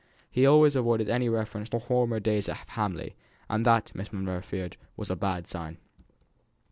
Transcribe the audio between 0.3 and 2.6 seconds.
He always avoided any reference to former days